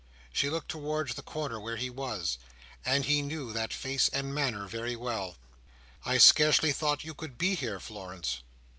She 0.33 0.49
looked 0.49 0.69
towards 0.69 1.13
the 1.13 1.21
corner 1.21 1.59
where 1.59 1.75
he 1.75 1.91
was, 1.91 2.39
and 2.83 3.05
he 3.05 3.21
knew 3.21 3.53
that 3.53 3.71
face 3.71 4.09
and 4.09 4.33
manner 4.33 4.65
very 4.67 4.95
well. 4.95 5.35
"I 6.03 6.17
scarcely 6.17 6.71
thought 6.71 7.03
you 7.03 7.13
could 7.13 7.37
be 7.37 7.53
here, 7.53 7.79
Florence." 7.79 8.41